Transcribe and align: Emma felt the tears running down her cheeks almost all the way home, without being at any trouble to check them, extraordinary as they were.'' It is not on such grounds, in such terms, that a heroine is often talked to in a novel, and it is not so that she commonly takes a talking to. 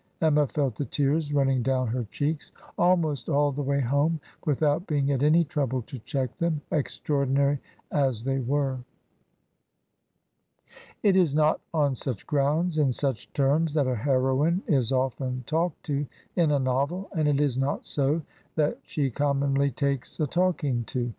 Emma 0.21 0.47
felt 0.47 0.73
the 0.73 0.85
tears 0.85 1.31
running 1.31 1.61
down 1.61 1.87
her 1.89 2.05
cheeks 2.05 2.51
almost 2.75 3.29
all 3.29 3.51
the 3.51 3.61
way 3.61 3.79
home, 3.79 4.19
without 4.47 4.87
being 4.87 5.11
at 5.11 5.21
any 5.21 5.43
trouble 5.43 5.83
to 5.83 5.99
check 5.99 6.35
them, 6.39 6.59
extraordinary 6.71 7.59
as 7.91 8.23
they 8.23 8.39
were.'' 8.39 8.79
It 11.03 11.15
is 11.15 11.35
not 11.35 11.61
on 11.71 11.93
such 11.93 12.25
grounds, 12.25 12.79
in 12.79 12.91
such 12.91 13.31
terms, 13.33 13.75
that 13.75 13.85
a 13.85 13.93
heroine 13.95 14.63
is 14.65 14.91
often 14.91 15.43
talked 15.45 15.83
to 15.83 16.07
in 16.35 16.49
a 16.49 16.57
novel, 16.57 17.07
and 17.15 17.27
it 17.27 17.39
is 17.39 17.55
not 17.55 17.85
so 17.85 18.23
that 18.55 18.79
she 18.81 19.11
commonly 19.11 19.69
takes 19.69 20.19
a 20.19 20.25
talking 20.25 20.83
to. 20.85 21.09